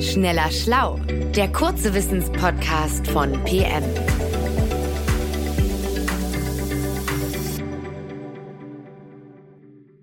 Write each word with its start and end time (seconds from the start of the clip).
Schneller 0.00 0.48
Schlau, 0.52 1.00
der 1.34 1.50
kurze 1.50 1.92
Wissenspodcast 1.92 3.08
von 3.08 3.32
PM. 3.42 3.82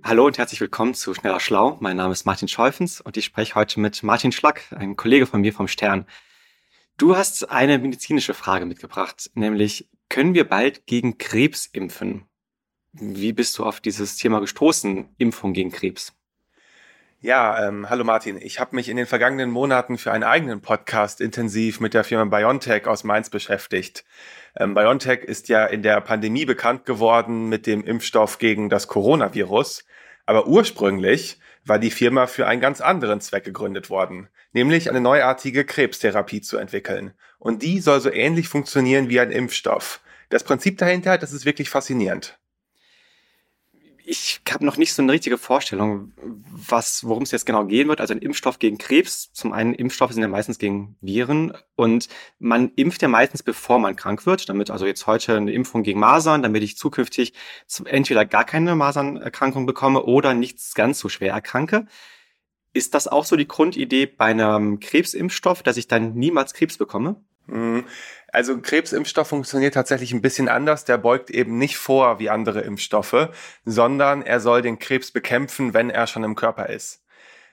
Hallo 0.03 0.25
und 0.25 0.37
herzlich 0.37 0.59
willkommen 0.59 0.95
zu 0.95 1.13
Schneller 1.13 1.39
Schlau. 1.39 1.77
Mein 1.79 1.95
Name 1.95 2.11
ist 2.11 2.25
Martin 2.25 2.49
Scheufens 2.49 2.99
und 2.99 3.15
ich 3.15 3.23
spreche 3.23 3.55
heute 3.55 3.79
mit 3.79 4.03
Martin 4.03 4.33
Schlack, 4.33 4.65
einem 4.71 4.97
Kollege 4.97 5.27
von 5.27 5.39
mir 5.39 5.53
vom 5.53 5.69
Stern. 5.69 6.05
Du 6.97 7.15
hast 7.15 7.49
eine 7.49 7.79
medizinische 7.79 8.33
Frage 8.33 8.65
mitgebracht, 8.65 9.31
nämlich 9.33 9.87
können 10.09 10.33
wir 10.33 10.43
bald 10.43 10.85
gegen 10.87 11.17
Krebs 11.17 11.67
impfen? 11.67 12.25
Wie 12.91 13.31
bist 13.31 13.57
du 13.57 13.63
auf 13.63 13.79
dieses 13.79 14.17
Thema 14.17 14.41
gestoßen, 14.41 15.15
Impfung 15.17 15.53
gegen 15.53 15.71
Krebs? 15.71 16.14
Ja, 17.21 17.67
ähm, 17.67 17.89
hallo 17.89 18.03
Martin. 18.03 18.37
Ich 18.39 18.59
habe 18.59 18.75
mich 18.75 18.89
in 18.89 18.97
den 18.97 19.05
vergangenen 19.05 19.49
Monaten 19.49 19.97
für 19.97 20.11
einen 20.11 20.23
eigenen 20.23 20.61
Podcast 20.61 21.21
intensiv 21.21 21.79
mit 21.79 21.93
der 21.93 22.03
Firma 22.03 22.25
BioNTech 22.25 22.85
aus 22.87 23.03
Mainz 23.03 23.29
beschäftigt. 23.29 24.03
Ähm, 24.55 24.75
BioNTech 24.75 25.23
ist 25.23 25.47
ja 25.47 25.65
in 25.65 25.81
der 25.81 26.01
Pandemie 26.01 26.45
bekannt 26.45 26.85
geworden 26.85 27.47
mit 27.47 27.67
dem 27.67 27.83
Impfstoff 27.83 28.37
gegen 28.37 28.69
das 28.69 28.87
Coronavirus. 28.87 29.85
Aber 30.25 30.45
ursprünglich 30.45 31.39
war 31.63 31.79
die 31.79 31.89
Firma 31.89 32.27
für 32.27 32.47
einen 32.47 32.61
ganz 32.61 32.81
anderen 32.81 33.21
Zweck 33.21 33.45
gegründet 33.45 33.89
worden, 33.89 34.27
nämlich 34.51 34.89
eine 34.89 35.01
neuartige 35.01 35.65
Krebstherapie 35.65 36.41
zu 36.41 36.57
entwickeln. 36.57 37.13
Und 37.39 37.63
die 37.63 37.79
soll 37.79 38.01
so 38.01 38.11
ähnlich 38.11 38.49
funktionieren 38.49 39.09
wie 39.09 39.19
ein 39.19 39.31
Impfstoff. 39.31 40.01
Das 40.29 40.43
Prinzip 40.43 40.77
dahinter, 40.77 41.17
das 41.17 41.31
ist 41.31 41.45
wirklich 41.45 41.69
faszinierend 41.69 42.37
ich 44.07 44.41
habe 44.49 44.65
noch 44.65 44.77
nicht 44.77 44.93
so 44.93 45.01
eine 45.01 45.11
richtige 45.11 45.37
Vorstellung, 45.37 46.13
was, 46.51 47.03
worum 47.03 47.23
es 47.23 47.31
jetzt 47.31 47.45
genau 47.45 47.65
gehen 47.65 47.87
wird. 47.87 47.99
Also 47.99 48.13
ein 48.13 48.19
Impfstoff 48.19 48.59
gegen 48.59 48.77
Krebs. 48.77 49.31
Zum 49.33 49.51
einen 49.51 49.73
Impfstoffe 49.73 50.11
sind 50.11 50.21
ja 50.21 50.27
meistens 50.27 50.59
gegen 50.59 50.95
Viren 51.01 51.53
und 51.75 52.07
man 52.37 52.71
impft 52.75 53.01
ja 53.01 53.07
meistens, 53.07 53.41
bevor 53.41 53.79
man 53.79 53.95
krank 53.95 54.25
wird. 54.25 54.47
Damit 54.47 54.69
also 54.69 54.85
jetzt 54.85 55.07
heute 55.07 55.37
eine 55.37 55.51
Impfung 55.51 55.83
gegen 55.83 55.99
Masern, 55.99 56.43
damit 56.43 56.63
ich 56.63 56.77
zukünftig 56.77 57.33
entweder 57.85 58.25
gar 58.25 58.45
keine 58.45 58.75
Masernerkrankung 58.75 59.65
bekomme 59.65 60.03
oder 60.03 60.33
nichts 60.33 60.75
ganz 60.75 60.99
so 60.99 61.09
schwer 61.09 61.33
erkranke. 61.33 61.87
Ist 62.73 62.93
das 62.93 63.07
auch 63.07 63.25
so 63.25 63.35
die 63.35 63.47
Grundidee 63.47 64.05
bei 64.05 64.25
einem 64.25 64.79
Krebsimpfstoff, 64.79 65.63
dass 65.63 65.77
ich 65.77 65.87
dann 65.87 66.13
niemals 66.13 66.53
Krebs 66.53 66.77
bekomme? 66.77 67.23
Mhm. 67.47 67.85
Also 68.31 68.59
Krebsimpfstoff 68.59 69.27
funktioniert 69.27 69.73
tatsächlich 69.73 70.11
ein 70.11 70.21
bisschen 70.21 70.49
anders. 70.49 70.83
Der 70.85 70.97
beugt 70.97 71.29
eben 71.29 71.57
nicht 71.57 71.77
vor 71.77 72.19
wie 72.19 72.29
andere 72.29 72.61
Impfstoffe, 72.61 73.29
sondern 73.63 74.21
er 74.21 74.39
soll 74.39 74.61
den 74.61 74.79
Krebs 74.79 75.11
bekämpfen, 75.11 75.73
wenn 75.73 75.89
er 75.89 76.07
schon 76.07 76.23
im 76.23 76.35
Körper 76.35 76.69
ist. 76.69 77.01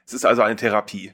Es 0.06 0.12
ist 0.12 0.24
also 0.24 0.42
eine 0.42 0.56
Therapie. 0.56 1.12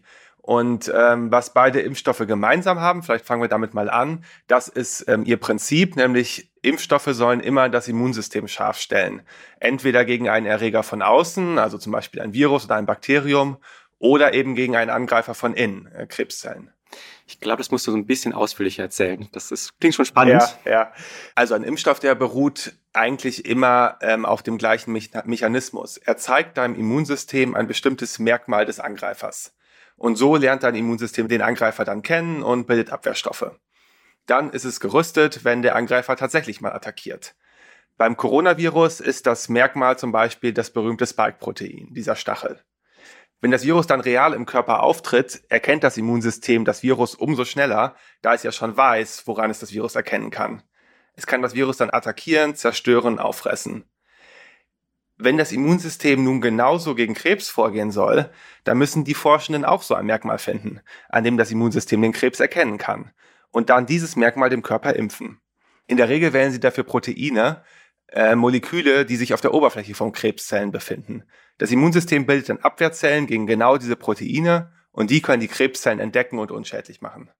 Und 0.49 0.91
ähm, 0.97 1.31
was 1.31 1.53
beide 1.53 1.81
Impfstoffe 1.81 2.27
gemeinsam 2.27 2.81
haben, 2.81 3.03
vielleicht 3.03 3.27
fangen 3.27 3.43
wir 3.43 3.51
damit 3.51 3.75
mal 3.75 3.91
an, 3.91 4.25
das 4.47 4.69
ist 4.69 5.07
ähm, 5.07 5.25
ihr 5.27 5.37
Prinzip, 5.37 5.95
nämlich 5.95 6.51
Impfstoffe 6.63 7.11
sollen 7.11 7.41
immer 7.41 7.69
das 7.69 7.87
Immunsystem 7.87 8.49
scharf 8.49 8.79
stellen. 8.79 9.21
Entweder 9.61 10.07
gegen 10.07 10.31
einen 10.31 10.47
Erreger 10.47 10.83
von 10.83 11.03
außen, 11.03 11.59
also 11.59 11.77
zum 11.77 11.93
Beispiel 11.93 12.23
ein 12.23 12.33
Virus 12.33 12.65
oder 12.65 12.77
ein 12.77 12.87
Bakterium, 12.87 13.59
oder 13.99 14.33
eben 14.33 14.55
gegen 14.55 14.75
einen 14.75 14.91
Angreifer 14.91 15.35
von 15.35 15.53
innen, 15.53 15.87
äh, 15.93 16.07
Krebszellen. 16.07 16.73
Ich 17.27 17.41
glaube, 17.41 17.59
das 17.59 17.71
musst 17.71 17.87
du 17.87 17.91
so 17.91 17.97
ein 17.97 18.07
bisschen 18.07 18.33
ausführlicher 18.33 18.83
erzählen. 18.83 19.29
Das 19.33 19.51
ist, 19.51 19.79
klingt 19.81 19.95
schon 19.95 20.07
spannend. 20.07 20.43
Ja, 20.65 20.71
ja. 20.71 20.93
Also 21.35 21.55
ein 21.55 21.63
Impfstoff, 21.63 22.01
der 22.01 22.15
beruht 22.15 22.73
eigentlich 22.95 23.45
immer 23.45 23.99
ähm, 24.01 24.25
auf 24.25 24.43
dem 24.43 24.57
gleichen 24.57 24.93
Me 24.93 25.01
Mechanismus. 25.25 25.99
Er 25.99 26.17
zeigt 26.17 26.57
deinem 26.57 26.75
Immunsystem 26.75 27.55
ein 27.55 27.67
bestimmtes 27.67 28.19
Merkmal 28.19 28.65
des 28.65 28.81
Angreifers. 28.81 29.55
Und 29.97 30.17
so 30.17 30.37
lernt 30.37 30.63
dein 30.63 30.75
Immunsystem 30.75 31.29
den 31.29 31.43
Angreifer 31.43 31.85
dann 31.85 32.03
kennen 32.03 32.43
und 32.43 32.67
bildet 32.67 32.91
Abwehrstoffe. 32.91 33.53
Dann 34.27 34.51
ist 34.51 34.65
es 34.65 34.81
gerüstet, 34.81 35.45
wenn 35.45 35.63
der 35.63 35.75
Angreifer 35.75 36.17
tatsächlich 36.17 36.61
mal 36.61 36.73
attackiert. 36.73 37.35
Beim 37.97 38.17
Coronavirus 38.17 39.01
ist 39.01 39.27
das 39.27 39.49
Merkmal 39.49 39.99
zum 39.99 40.13
Beispiel 40.13 40.53
das 40.53 40.71
berühmte 40.71 41.07
Spike-Protein, 41.07 41.89
dieser 41.91 42.15
Stachel. 42.15 42.61
Wenn 43.41 43.53
das 43.53 43.65
Virus 43.65 43.87
dann 43.87 44.01
real 44.01 44.33
im 44.33 44.47
Körper 44.47 44.83
auftritt, 44.83 45.43
erkennt 45.49 45.85
das 45.85 45.97
Immunsystem 45.97 46.65
das 46.65 46.83
Virus 46.83 47.15
umso 47.15 47.45
schneller, 47.45 47.95
da 48.21 48.35
es 48.35 48.43
ja 48.43 48.51
schon 48.51 48.77
weiß, 48.77 49.27
woran 49.27 49.51
es 49.51 49.61
das 49.61 49.73
Virus 49.73 49.95
erkennen 49.95 50.31
kann. 50.31 50.63
Es 51.15 51.27
kann 51.27 51.43
das 51.43 51.55
Virus 51.55 51.77
dann 51.77 51.91
attackieren, 51.91 52.57
zerstören, 52.57 53.19
auffressen. 53.19 53.85
Wenn 55.17 55.37
das 55.37 55.53
Immunsystem 55.53 56.23
nun 56.23 56.41
genauso 56.41 56.95
gegen 56.95 57.15
Krebs 57.15 57.49
vorgehen 57.49 57.91
soll, 57.91 58.31
dann 58.65 58.79
müssen 58.79 59.05
die 59.05 59.15
Forschenden 59.15 59.65
auch 59.65 59.83
so 59.83 59.95
ein 59.95 60.07
Merkmal 60.07 60.39
finden, 60.39 60.81
an 61.09 61.25
dem 61.25 61.37
das 61.37 61.51
Immunsystem 61.51 62.03
den 62.03 62.13
Krebs 62.13 62.39
erkennen 62.41 62.79
kann 62.79 63.13
und 63.51 63.71
dann 63.71 63.87
dieses 63.87 64.17
Merkmal 64.17 64.51
dem 64.51 64.63
Körper 64.63 64.95
impfen. 64.95 65.41
In 65.87 65.97
der 65.97 66.09
Regel 66.09 66.33
wählen 66.33 66.53
sie 66.53 66.61
dafür 66.61 66.85
Proteine, 66.85 67.65
äh, 68.09 68.35
Moleküle, 68.35 69.05
die 69.05 69.17
sich 69.17 69.35
auf 69.35 69.41
der 69.41 69.55
Oberfläche 69.55 69.95
von 69.95 70.13
Krebszellen 70.13 70.71
befinden. 70.71 71.25
Das 71.59 71.71
Immunsystem 71.71 72.27
bildet 72.27 72.49
dann 72.49 72.59
Abwehrzellen 72.59 73.27
gegen 73.27 73.47
genau 73.47 73.77
diese 73.77 73.97
Proteine 73.97 74.73
und 74.93 75.11
die 75.11 75.21
können 75.21 75.41
die 75.41 75.49
Krebszellen 75.49 76.01
entdecken 76.01 76.39
und 76.39 76.51
unschädlich 76.51 77.01
machen. 77.01 77.31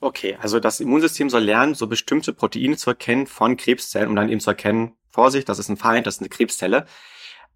Okay, 0.00 0.38
also 0.40 0.60
das 0.60 0.80
Immunsystem 0.80 1.28
soll 1.28 1.42
lernen, 1.42 1.74
so 1.74 1.86
bestimmte 1.88 2.32
Proteine 2.32 2.76
zu 2.76 2.90
erkennen 2.90 3.26
von 3.26 3.56
Krebszellen, 3.56 4.08
um 4.08 4.16
dann 4.16 4.28
eben 4.28 4.40
zu 4.40 4.50
erkennen, 4.50 4.96
Vorsicht, 5.10 5.48
das 5.48 5.58
ist 5.58 5.68
ein 5.68 5.76
Feind, 5.76 6.06
das 6.06 6.16
ist 6.16 6.20
eine 6.20 6.28
Krebszelle. 6.28 6.86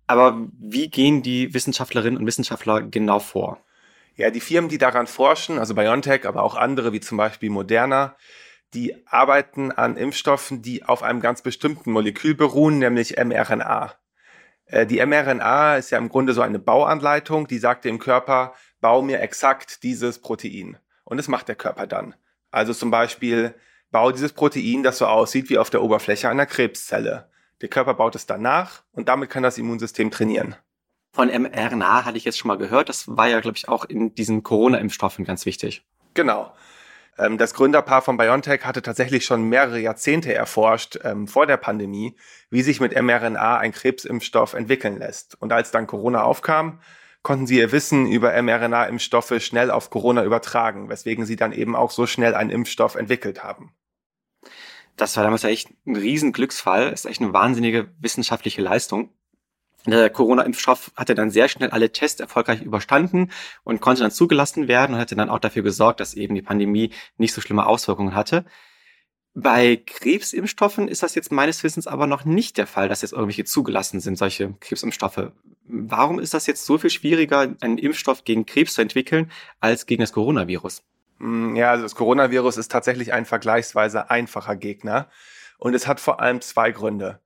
Aber 0.06 0.48
wie 0.58 0.90
gehen 0.90 1.22
die 1.22 1.54
Wissenschaftlerinnen 1.54 2.18
und 2.18 2.26
Wissenschaftler 2.26 2.82
genau 2.82 3.20
vor? 3.20 3.62
Ja, 4.16 4.30
die 4.30 4.40
Firmen, 4.40 4.68
die 4.68 4.78
daran 4.78 5.06
forschen, 5.06 5.58
also 5.58 5.74
BioNTech, 5.74 6.26
aber 6.26 6.42
auch 6.42 6.54
andere, 6.54 6.92
wie 6.92 7.00
zum 7.00 7.16
Beispiel 7.16 7.50
Moderna, 7.50 8.16
die 8.74 9.06
arbeiten 9.06 9.70
an 9.72 9.96
Impfstoffen, 9.96 10.62
die 10.62 10.84
auf 10.84 11.02
einem 11.02 11.20
ganz 11.20 11.42
bestimmten 11.42 11.92
Molekül 11.92 12.34
beruhen, 12.34 12.78
nämlich 12.78 13.16
mRNA. 13.16 13.94
Äh, 14.66 14.86
die 14.86 15.04
mRNA 15.04 15.76
ist 15.76 15.90
ja 15.90 15.98
im 15.98 16.08
Grunde 16.08 16.32
so 16.32 16.42
eine 16.42 16.58
Bauanleitung, 16.58 17.46
die 17.46 17.58
sagt 17.58 17.84
dem 17.84 17.98
Körper, 17.98 18.54
bau 18.80 19.02
mir 19.02 19.20
exakt 19.20 19.82
dieses 19.82 20.18
Protein. 20.18 20.78
Und 21.04 21.18
das 21.18 21.28
macht 21.28 21.48
der 21.48 21.56
Körper 21.56 21.86
dann. 21.86 22.14
Also 22.50 22.72
zum 22.72 22.90
Beispiel, 22.90 23.54
bau 23.90 24.10
dieses 24.10 24.32
Protein, 24.32 24.82
das 24.82 24.98
so 24.98 25.06
aussieht 25.06 25.50
wie 25.50 25.58
auf 25.58 25.70
der 25.70 25.82
Oberfläche 25.82 26.28
einer 26.28 26.46
Krebszelle. 26.46 27.28
Der 27.60 27.68
Körper 27.68 27.94
baut 27.94 28.14
es 28.16 28.26
danach 28.26 28.82
und 28.92 29.08
damit 29.08 29.30
kann 29.30 29.42
das 29.42 29.58
Immunsystem 29.58 30.10
trainieren. 30.10 30.56
Von 31.12 31.28
mRNA 31.28 32.04
hatte 32.06 32.16
ich 32.16 32.24
jetzt 32.24 32.38
schon 32.38 32.48
mal 32.48 32.56
gehört. 32.56 32.88
Das 32.88 33.06
war 33.06 33.28
ja, 33.28 33.40
glaube 33.40 33.58
ich, 33.58 33.68
auch 33.68 33.84
in 33.84 34.14
diesen 34.14 34.42
Corona-Impfstoffen 34.42 35.26
ganz 35.26 35.44
wichtig. 35.44 35.84
Genau. 36.14 36.52
Ähm, 37.18 37.38
das 37.38 37.54
Gründerpaar 37.54 38.02
von 38.02 38.16
BioNTech 38.16 38.64
hatte 38.64 38.82
tatsächlich 38.82 39.24
schon 39.24 39.44
mehrere 39.44 39.78
Jahrzehnte 39.78 40.34
erforscht 40.34 40.98
ähm, 41.04 41.28
vor 41.28 41.46
der 41.46 41.56
Pandemie, 41.56 42.16
wie 42.50 42.62
sich 42.62 42.80
mit 42.80 43.00
mRNA 43.00 43.58
ein 43.58 43.72
Krebsimpfstoff 43.72 44.54
entwickeln 44.54 44.98
lässt. 44.98 45.40
Und 45.40 45.52
als 45.52 45.70
dann 45.70 45.86
Corona 45.86 46.22
aufkam, 46.22 46.80
konnten 47.22 47.46
sie 47.46 47.58
ihr 47.58 47.72
Wissen 47.72 48.06
über 48.06 48.32
mRNA-Impfstoffe 48.40 49.40
schnell 49.40 49.70
auf 49.70 49.90
Corona 49.90 50.24
übertragen, 50.24 50.88
weswegen 50.88 51.24
sie 51.24 51.36
dann 51.36 51.52
eben 51.52 51.76
auch 51.76 51.90
so 51.90 52.06
schnell 52.06 52.34
einen 52.34 52.50
Impfstoff 52.50 52.96
entwickelt 52.96 53.44
haben. 53.44 53.74
Das 54.96 55.16
war 55.16 55.24
damals 55.24 55.44
echt 55.44 55.70
ein 55.86 55.96
Riesenglücksfall. 55.96 56.92
Ist 56.92 57.06
echt 57.06 57.22
eine 57.22 57.32
wahnsinnige 57.32 57.92
wissenschaftliche 57.98 58.60
Leistung. 58.60 59.10
Der 59.86 60.10
Corona-Impfstoff 60.10 60.92
hatte 60.96 61.14
dann 61.14 61.30
sehr 61.30 61.48
schnell 61.48 61.70
alle 61.70 61.90
Tests 61.90 62.20
erfolgreich 62.20 62.62
überstanden 62.62 63.30
und 63.64 63.80
konnte 63.80 64.02
dann 64.02 64.12
zugelassen 64.12 64.68
werden 64.68 64.94
und 64.94 65.00
hatte 65.00 65.16
dann 65.16 65.30
auch 65.30 65.40
dafür 65.40 65.62
gesorgt, 65.62 66.00
dass 66.00 66.14
eben 66.14 66.34
die 66.34 66.42
Pandemie 66.42 66.90
nicht 67.16 67.34
so 67.34 67.40
schlimme 67.40 67.66
Auswirkungen 67.66 68.14
hatte. 68.14 68.44
Bei 69.34 69.76
Krebsimpfstoffen 69.76 70.88
ist 70.88 71.02
das 71.02 71.14
jetzt 71.14 71.32
meines 71.32 71.64
Wissens 71.64 71.86
aber 71.86 72.06
noch 72.06 72.24
nicht 72.24 72.58
der 72.58 72.66
Fall, 72.66 72.88
dass 72.88 73.02
jetzt 73.02 73.12
irgendwelche 73.12 73.44
zugelassen 73.44 73.98
sind, 73.98 74.18
solche 74.18 74.54
Krebsimpfstoffe. 74.60 75.32
Warum 75.64 76.20
ist 76.20 76.34
das 76.34 76.46
jetzt 76.46 76.66
so 76.66 76.76
viel 76.76 76.90
schwieriger, 76.90 77.54
einen 77.60 77.78
Impfstoff 77.78 78.24
gegen 78.24 78.44
Krebs 78.44 78.74
zu 78.74 78.82
entwickeln, 78.82 79.32
als 79.58 79.86
gegen 79.86 80.02
das 80.02 80.12
Coronavirus? 80.12 80.82
Hm, 81.18 81.56
ja, 81.56 81.70
also 81.70 81.84
das 81.84 81.94
Coronavirus 81.94 82.58
ist 82.58 82.70
tatsächlich 82.70 83.12
ein 83.12 83.24
vergleichsweise 83.24 84.10
einfacher 84.10 84.54
Gegner. 84.54 85.08
Und 85.56 85.74
es 85.74 85.86
hat 85.86 85.98
vor 85.98 86.20
allem 86.20 86.40
zwei 86.40 86.70
Gründe. 86.70 87.20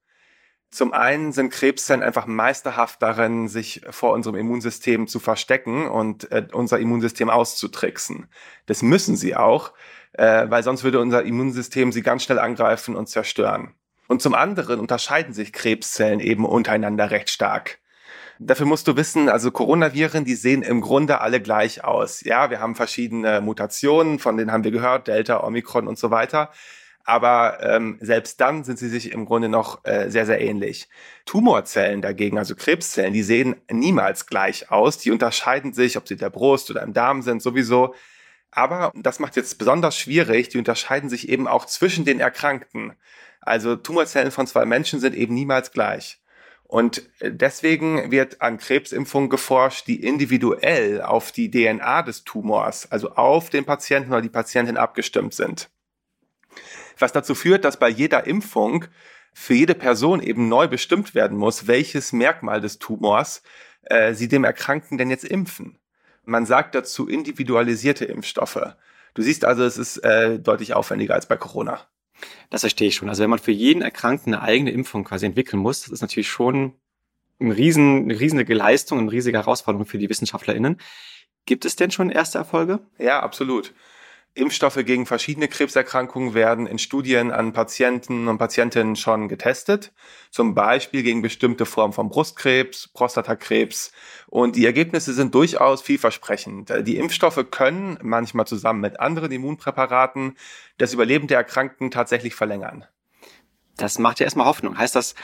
Zum 0.70 0.92
einen 0.92 1.32
sind 1.32 1.50
Krebszellen 1.50 2.02
einfach 2.02 2.26
meisterhaft 2.26 3.00
darin, 3.00 3.48
sich 3.48 3.82
vor 3.90 4.12
unserem 4.12 4.36
Immunsystem 4.36 5.06
zu 5.06 5.20
verstecken 5.20 5.88
und 5.88 6.30
äh, 6.32 6.46
unser 6.52 6.78
Immunsystem 6.78 7.30
auszutricksen. 7.30 8.28
Das 8.66 8.82
müssen 8.82 9.16
sie 9.16 9.36
auch, 9.36 9.72
äh, 10.12 10.50
weil 10.50 10.62
sonst 10.62 10.84
würde 10.84 11.00
unser 11.00 11.22
Immunsystem 11.22 11.92
sie 11.92 12.02
ganz 12.02 12.24
schnell 12.24 12.38
angreifen 12.38 12.96
und 12.96 13.08
zerstören. 13.08 13.74
Und 14.08 14.22
zum 14.22 14.34
anderen 14.34 14.80
unterscheiden 14.80 15.34
sich 15.34 15.52
Krebszellen 15.52 16.20
eben 16.20 16.44
untereinander 16.44 17.10
recht 17.10 17.30
stark. 17.30 17.78
Dafür 18.38 18.66
musst 18.66 18.86
du 18.86 18.96
wissen, 18.96 19.28
also 19.30 19.50
Coronaviren, 19.50 20.24
die 20.24 20.34
sehen 20.34 20.62
im 20.62 20.82
Grunde 20.82 21.20
alle 21.22 21.40
gleich 21.40 21.84
aus. 21.84 22.20
Ja, 22.22 22.50
wir 22.50 22.60
haben 22.60 22.74
verschiedene 22.74 23.40
Mutationen, 23.40 24.18
von 24.18 24.36
denen 24.36 24.52
haben 24.52 24.64
wir 24.64 24.70
gehört, 24.72 25.08
Delta, 25.08 25.42
Omikron 25.42 25.88
und 25.88 25.98
so 25.98 26.10
weiter. 26.10 26.50
Aber 27.06 27.60
ähm, 27.62 27.98
selbst 28.00 28.40
dann 28.40 28.64
sind 28.64 28.80
sie 28.80 28.88
sich 28.88 29.12
im 29.12 29.26
Grunde 29.26 29.48
noch 29.48 29.84
äh, 29.84 30.10
sehr, 30.10 30.26
sehr 30.26 30.40
ähnlich. 30.40 30.88
Tumorzellen 31.24 32.02
dagegen, 32.02 32.36
also 32.36 32.56
Krebszellen, 32.56 33.12
die 33.12 33.22
sehen 33.22 33.54
niemals 33.70 34.26
gleich 34.26 34.72
aus. 34.72 34.98
Die 34.98 35.12
unterscheiden 35.12 35.72
sich, 35.72 35.96
ob 35.96 36.08
sie 36.08 36.16
der 36.16 36.30
Brust 36.30 36.68
oder 36.68 36.82
im 36.82 36.92
Darm 36.92 37.22
sind, 37.22 37.40
sowieso. 37.40 37.94
Aber 38.50 38.90
das 38.96 39.20
macht 39.20 39.36
jetzt 39.36 39.56
besonders 39.56 39.96
schwierig, 39.96 40.48
die 40.48 40.58
unterscheiden 40.58 41.08
sich 41.08 41.28
eben 41.28 41.46
auch 41.46 41.66
zwischen 41.66 42.04
den 42.04 42.18
Erkrankten. 42.18 42.94
Also 43.40 43.76
Tumorzellen 43.76 44.32
von 44.32 44.48
zwei 44.48 44.64
Menschen 44.64 44.98
sind 44.98 45.14
eben 45.14 45.34
niemals 45.34 45.70
gleich. 45.70 46.20
Und 46.64 47.08
deswegen 47.20 48.10
wird 48.10 48.42
an 48.42 48.58
Krebsimpfungen 48.58 49.30
geforscht, 49.30 49.86
die 49.86 50.02
individuell 50.02 51.00
auf 51.02 51.30
die 51.30 51.52
DNA 51.52 52.02
des 52.02 52.24
Tumors, 52.24 52.90
also 52.90 53.12
auf 53.12 53.50
den 53.50 53.64
Patienten 53.64 54.10
oder 54.10 54.22
die 54.22 54.28
Patientin 54.28 54.76
abgestimmt 54.76 55.34
sind 55.34 55.70
was 56.98 57.12
dazu 57.12 57.34
führt, 57.34 57.64
dass 57.64 57.78
bei 57.78 57.88
jeder 57.88 58.26
Impfung 58.26 58.86
für 59.32 59.54
jede 59.54 59.74
Person 59.74 60.22
eben 60.22 60.48
neu 60.48 60.66
bestimmt 60.66 61.14
werden 61.14 61.36
muss, 61.36 61.66
welches 61.66 62.12
Merkmal 62.12 62.60
des 62.60 62.78
Tumors 62.78 63.42
äh, 63.82 64.14
sie 64.14 64.28
dem 64.28 64.44
Erkrankten 64.44 64.98
denn 64.98 65.10
jetzt 65.10 65.24
impfen. 65.24 65.78
Man 66.24 66.46
sagt 66.46 66.74
dazu 66.74 67.06
individualisierte 67.06 68.04
Impfstoffe. 68.04 68.74
Du 69.14 69.22
siehst 69.22 69.44
also, 69.44 69.64
es 69.64 69.78
ist 69.78 69.98
äh, 69.98 70.38
deutlich 70.38 70.74
aufwendiger 70.74 71.14
als 71.14 71.26
bei 71.26 71.36
Corona. 71.36 71.86
Das 72.50 72.62
verstehe 72.62 72.88
ich 72.88 72.96
schon. 72.96 73.08
Also 73.08 73.22
wenn 73.22 73.30
man 73.30 73.38
für 73.38 73.52
jeden 73.52 73.82
Erkrankten 73.82 74.34
eine 74.34 74.42
eigene 74.42 74.70
Impfung 74.70 75.04
quasi 75.04 75.26
entwickeln 75.26 75.60
muss, 75.60 75.82
das 75.82 75.90
ist 75.90 76.00
natürlich 76.00 76.28
schon 76.28 76.72
ein 77.40 77.50
riesen, 77.50 78.04
eine 78.04 78.18
riesige 78.18 78.54
Leistung, 78.54 78.98
eine 78.98 79.12
riesige 79.12 79.36
Herausforderung 79.36 79.86
für 79.86 79.98
die 79.98 80.08
WissenschaftlerInnen. 80.08 80.80
Gibt 81.44 81.64
es 81.64 81.76
denn 81.76 81.90
schon 81.90 82.10
erste 82.10 82.38
Erfolge? 82.38 82.80
Ja, 82.98 83.20
absolut. 83.20 83.74
Impfstoffe 84.36 84.84
gegen 84.84 85.06
verschiedene 85.06 85.48
Krebserkrankungen 85.48 86.34
werden 86.34 86.66
in 86.66 86.78
Studien 86.78 87.30
an 87.30 87.54
Patienten 87.54 88.28
und 88.28 88.36
Patientinnen 88.36 88.94
schon 88.94 89.28
getestet, 89.28 89.92
zum 90.30 90.54
Beispiel 90.54 91.02
gegen 91.02 91.22
bestimmte 91.22 91.64
Formen 91.64 91.94
von 91.94 92.10
Brustkrebs, 92.10 92.88
Prostatakrebs. 92.88 93.92
Und 94.26 94.56
die 94.56 94.66
Ergebnisse 94.66 95.14
sind 95.14 95.34
durchaus 95.34 95.80
vielversprechend. 95.80 96.70
Die 96.86 96.98
Impfstoffe 96.98 97.46
können 97.50 97.98
manchmal 98.02 98.46
zusammen 98.46 98.80
mit 98.80 99.00
anderen 99.00 99.32
Immunpräparaten 99.32 100.36
das 100.76 100.92
Überleben 100.92 101.28
der 101.28 101.38
Erkrankten 101.38 101.90
tatsächlich 101.90 102.34
verlängern. 102.34 102.84
Das 103.76 103.98
macht 103.98 104.20
ja 104.20 104.24
erstmal 104.24 104.46
Hoffnung. 104.46 104.76
Heißt 104.76 104.96
das, 104.96 105.14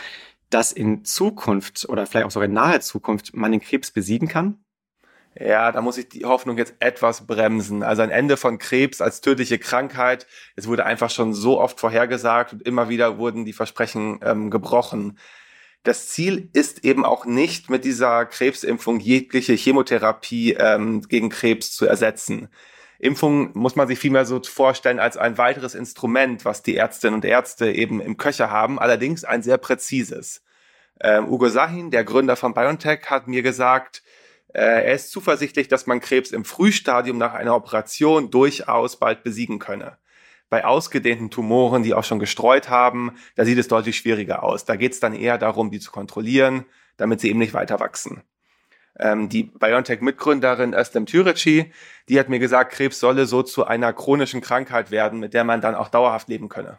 dass 0.48 0.72
in 0.72 1.04
Zukunft 1.04 1.86
oder 1.88 2.06
vielleicht 2.06 2.26
auch 2.26 2.30
sogar 2.30 2.48
in 2.48 2.54
naher 2.54 2.80
Zukunft 2.80 3.34
man 3.34 3.52
den 3.52 3.60
Krebs 3.60 3.90
besiegen 3.90 4.28
kann? 4.28 4.64
Ja, 5.34 5.72
da 5.72 5.80
muss 5.80 5.96
ich 5.96 6.08
die 6.08 6.26
Hoffnung 6.26 6.58
jetzt 6.58 6.74
etwas 6.78 7.26
bremsen. 7.26 7.82
Also 7.82 8.02
ein 8.02 8.10
Ende 8.10 8.36
von 8.36 8.58
Krebs 8.58 9.00
als 9.00 9.22
tödliche 9.22 9.58
Krankheit. 9.58 10.26
Es 10.56 10.66
wurde 10.68 10.84
einfach 10.84 11.10
schon 11.10 11.32
so 11.32 11.58
oft 11.58 11.80
vorhergesagt 11.80 12.52
und 12.52 12.62
immer 12.62 12.90
wieder 12.90 13.16
wurden 13.16 13.46
die 13.46 13.54
Versprechen 13.54 14.20
ähm, 14.22 14.50
gebrochen. 14.50 15.18
Das 15.84 16.08
Ziel 16.08 16.50
ist 16.52 16.84
eben 16.84 17.04
auch 17.04 17.24
nicht 17.24 17.70
mit 17.70 17.84
dieser 17.84 18.26
Krebsimpfung 18.26 19.00
jegliche 19.00 19.54
Chemotherapie 19.54 20.52
ähm, 20.52 21.00
gegen 21.02 21.30
Krebs 21.30 21.72
zu 21.74 21.86
ersetzen. 21.86 22.48
Impfung 22.98 23.50
muss 23.54 23.74
man 23.74 23.88
sich 23.88 23.98
vielmehr 23.98 24.26
so 24.26 24.40
vorstellen 24.40 25.00
als 25.00 25.16
ein 25.16 25.38
weiteres 25.38 25.74
Instrument, 25.74 26.44
was 26.44 26.62
die 26.62 26.76
Ärztinnen 26.76 27.14
und 27.14 27.24
Ärzte 27.24 27.72
eben 27.72 28.00
im 28.00 28.16
Köcher 28.16 28.50
haben, 28.50 28.78
allerdings 28.78 29.24
ein 29.24 29.42
sehr 29.42 29.58
präzises. 29.58 30.44
Ähm, 31.00 31.26
Ugo 31.28 31.48
Sahin, 31.48 31.90
der 31.90 32.04
Gründer 32.04 32.36
von 32.36 32.54
BioNTech, 32.54 33.06
hat 33.06 33.26
mir 33.26 33.42
gesagt, 33.42 34.04
er 34.60 34.94
ist 34.94 35.10
zuversichtlich, 35.10 35.68
dass 35.68 35.86
man 35.86 36.00
Krebs 36.00 36.30
im 36.30 36.44
Frühstadium 36.44 37.18
nach 37.18 37.34
einer 37.34 37.54
Operation 37.54 38.30
durchaus 38.30 38.98
bald 38.98 39.22
besiegen 39.22 39.58
könne. 39.58 39.96
Bei 40.50 40.64
ausgedehnten 40.66 41.30
Tumoren, 41.30 41.82
die 41.82 41.94
auch 41.94 42.04
schon 42.04 42.18
gestreut 42.18 42.68
haben, 42.68 43.16
da 43.36 43.44
sieht 43.46 43.58
es 43.58 43.68
deutlich 43.68 43.96
schwieriger 43.96 44.42
aus. 44.42 44.66
Da 44.66 44.76
geht 44.76 44.92
es 44.92 45.00
dann 45.00 45.14
eher 45.14 45.38
darum, 45.38 45.70
die 45.70 45.80
zu 45.80 45.90
kontrollieren, 45.90 46.66
damit 46.98 47.20
sie 47.20 47.30
eben 47.30 47.38
nicht 47.38 47.54
weiter 47.54 47.80
wachsen. 47.80 48.22
Ähm, 48.98 49.30
die 49.30 49.44
BioNTech-Mitgründerin 49.44 50.74
Özlem 50.74 51.06
Türeci, 51.06 51.72
die 52.10 52.18
hat 52.18 52.28
mir 52.28 52.38
gesagt, 52.38 52.72
Krebs 52.72 53.00
solle 53.00 53.24
so 53.24 53.42
zu 53.42 53.64
einer 53.64 53.94
chronischen 53.94 54.42
Krankheit 54.42 54.90
werden, 54.90 55.18
mit 55.18 55.32
der 55.32 55.44
man 55.44 55.62
dann 55.62 55.74
auch 55.74 55.88
dauerhaft 55.88 56.28
leben 56.28 56.50
könne. 56.50 56.78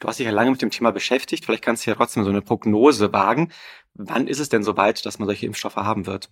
Du 0.00 0.08
hast 0.08 0.18
dich 0.18 0.26
ja 0.26 0.32
lange 0.32 0.50
mit 0.50 0.62
dem 0.62 0.70
Thema 0.70 0.90
beschäftigt. 0.90 1.44
Vielleicht 1.44 1.62
kannst 1.62 1.86
du 1.86 1.90
ja 1.90 1.94
trotzdem 1.96 2.24
so 2.24 2.30
eine 2.30 2.42
Prognose 2.42 3.12
wagen. 3.12 3.52
Wann 3.94 4.26
ist 4.26 4.40
es 4.40 4.48
denn 4.48 4.64
soweit, 4.64 5.04
dass 5.04 5.18
man 5.18 5.26
solche 5.26 5.46
Impfstoffe 5.46 5.76
haben 5.76 6.06
wird? 6.06 6.30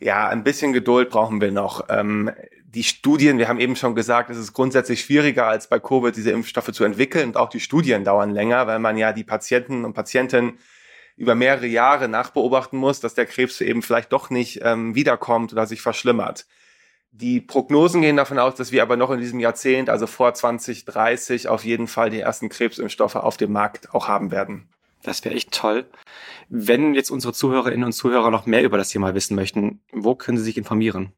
Ja, 0.00 0.28
ein 0.28 0.44
bisschen 0.44 0.72
Geduld 0.72 1.10
brauchen 1.10 1.40
wir 1.40 1.50
noch. 1.50 1.86
Ähm, 1.88 2.30
die 2.64 2.84
Studien, 2.84 3.38
wir 3.38 3.48
haben 3.48 3.58
eben 3.58 3.76
schon 3.76 3.94
gesagt, 3.94 4.30
es 4.30 4.36
ist 4.36 4.52
grundsätzlich 4.52 5.00
schwieriger 5.00 5.46
als 5.46 5.68
bei 5.68 5.80
Covid, 5.80 6.14
diese 6.14 6.30
Impfstoffe 6.30 6.70
zu 6.72 6.84
entwickeln 6.84 7.28
und 7.28 7.36
auch 7.36 7.48
die 7.48 7.60
Studien 7.60 8.04
dauern 8.04 8.30
länger, 8.30 8.66
weil 8.66 8.78
man 8.78 8.96
ja 8.96 9.12
die 9.12 9.24
Patienten 9.24 9.84
und 9.84 9.94
Patientinnen 9.94 10.58
über 11.16 11.34
mehrere 11.34 11.66
Jahre 11.66 12.08
nachbeobachten 12.08 12.78
muss, 12.78 13.00
dass 13.00 13.14
der 13.14 13.26
Krebs 13.26 13.60
eben 13.60 13.82
vielleicht 13.82 14.12
doch 14.12 14.30
nicht 14.30 14.60
ähm, 14.62 14.94
wiederkommt 14.94 15.52
oder 15.52 15.66
sich 15.66 15.82
verschlimmert. 15.82 16.46
Die 17.10 17.40
Prognosen 17.40 18.02
gehen 18.02 18.16
davon 18.16 18.38
aus, 18.38 18.54
dass 18.54 18.70
wir 18.70 18.82
aber 18.82 18.96
noch 18.96 19.10
in 19.10 19.18
diesem 19.18 19.40
Jahrzehnt, 19.40 19.90
also 19.90 20.06
vor 20.06 20.34
2030, 20.34 21.48
auf 21.48 21.64
jeden 21.64 21.88
Fall 21.88 22.10
die 22.10 22.20
ersten 22.20 22.48
Krebsimpfstoffe 22.48 23.16
auf 23.16 23.36
dem 23.36 23.50
Markt 23.50 23.92
auch 23.92 24.06
haben 24.06 24.30
werden. 24.30 24.68
Das 25.02 25.24
wäre 25.24 25.34
echt 25.34 25.52
toll. 25.52 25.86
Wenn 26.48 26.94
jetzt 26.94 27.10
unsere 27.10 27.32
Zuhörerinnen 27.32 27.84
und 27.84 27.92
Zuhörer 27.92 28.30
noch 28.30 28.46
mehr 28.46 28.64
über 28.64 28.78
das 28.78 28.88
Thema 28.88 29.14
wissen 29.14 29.34
möchten, 29.34 29.80
wo 29.92 30.14
können 30.14 30.38
sie 30.38 30.44
sich 30.44 30.56
informieren? 30.56 31.12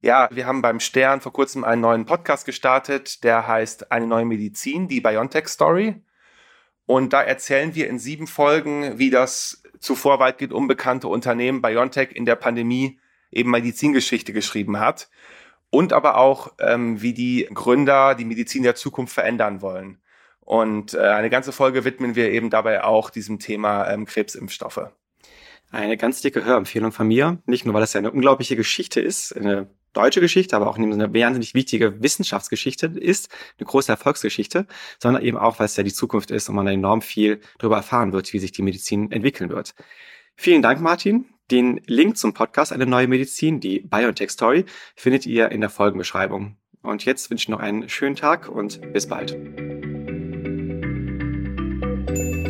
Ja, 0.00 0.28
wir 0.32 0.46
haben 0.46 0.62
beim 0.62 0.80
Stern 0.80 1.20
vor 1.20 1.32
kurzem 1.32 1.62
einen 1.62 1.80
neuen 1.80 2.06
Podcast 2.06 2.44
gestartet, 2.44 3.22
der 3.22 3.46
heißt 3.46 3.92
Eine 3.92 4.06
neue 4.06 4.24
Medizin, 4.24 4.88
die 4.88 5.00
Biontech 5.00 5.46
Story. 5.46 6.02
Und 6.86 7.12
da 7.12 7.22
erzählen 7.22 7.74
wir 7.74 7.88
in 7.88 7.98
sieben 7.98 8.26
Folgen, 8.26 8.98
wie 8.98 9.10
das 9.10 9.62
zuvor 9.78 10.18
weitgehend 10.18 10.52
unbekannte 10.52 11.08
Unternehmen 11.08 11.62
Biontech 11.62 12.10
in 12.12 12.24
der 12.24 12.36
Pandemie 12.36 12.98
eben 13.30 13.50
Medizingeschichte 13.50 14.32
geschrieben 14.32 14.80
hat. 14.80 15.08
Und 15.70 15.92
aber 15.92 16.18
auch, 16.18 16.52
ähm, 16.58 17.00
wie 17.00 17.14
die 17.14 17.48
Gründer 17.54 18.14
die 18.14 18.24
Medizin 18.24 18.62
der 18.62 18.74
Zukunft 18.74 19.14
verändern 19.14 19.62
wollen. 19.62 20.02
Und 20.44 20.94
äh, 20.94 20.98
eine 20.98 21.30
ganze 21.30 21.52
Folge 21.52 21.84
widmen 21.84 22.14
wir 22.14 22.30
eben 22.30 22.50
dabei 22.50 22.84
auch 22.84 23.10
diesem 23.10 23.38
Thema 23.38 23.88
ähm, 23.88 24.06
Krebsimpfstoffe. 24.06 24.90
Eine 25.70 25.96
ganz 25.96 26.20
dicke 26.20 26.44
Hörempfehlung 26.44 26.92
von 26.92 27.08
mir. 27.08 27.38
Nicht 27.46 27.64
nur, 27.64 27.72
weil 27.72 27.80
das 27.80 27.94
ja 27.94 27.98
eine 27.98 28.10
unglaubliche 28.10 28.56
Geschichte 28.56 29.00
ist, 29.00 29.34
eine 29.34 29.70
deutsche 29.92 30.20
Geschichte, 30.20 30.56
aber 30.56 30.68
auch 30.68 30.76
eine 30.76 31.14
wahnsinnig 31.14 31.54
wichtige 31.54 32.02
Wissenschaftsgeschichte 32.02 32.86
ist, 32.86 33.30
eine 33.58 33.66
große 33.66 33.92
Erfolgsgeschichte, 33.92 34.66
sondern 34.98 35.22
eben 35.22 35.36
auch, 35.36 35.58
weil 35.58 35.66
es 35.66 35.76
ja 35.76 35.82
die 35.82 35.92
Zukunft 35.92 36.30
ist 36.30 36.48
und 36.48 36.56
man 36.56 36.66
enorm 36.66 37.02
viel 37.02 37.40
darüber 37.58 37.76
erfahren 37.76 38.12
wird, 38.12 38.32
wie 38.32 38.38
sich 38.38 38.52
die 38.52 38.62
Medizin 38.62 39.10
entwickeln 39.12 39.50
wird. 39.50 39.74
Vielen 40.36 40.62
Dank, 40.62 40.80
Martin. 40.80 41.26
Den 41.50 41.80
Link 41.86 42.16
zum 42.16 42.32
Podcast 42.32 42.72
Eine 42.72 42.86
neue 42.86 43.08
Medizin, 43.08 43.60
die 43.60 43.80
Biotech 43.80 44.30
Story, 44.30 44.64
findet 44.96 45.26
ihr 45.26 45.50
in 45.50 45.60
der 45.60 45.70
Folgenbeschreibung. 45.70 46.56
Und 46.82 47.04
jetzt 47.04 47.30
wünsche 47.30 47.44
ich 47.44 47.48
noch 47.48 47.60
einen 47.60 47.88
schönen 47.88 48.16
Tag 48.16 48.48
und 48.48 48.92
bis 48.92 49.06
bald. 49.06 49.36